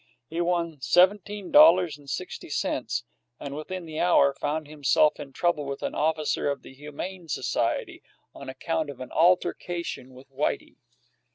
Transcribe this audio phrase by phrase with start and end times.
[0.27, 3.03] He won seventeen dollars and sixty cents,
[3.39, 8.01] and within the hour found himself in trouble with an officer of the Humane Society
[8.33, 10.77] on account of an altercation with Whitey.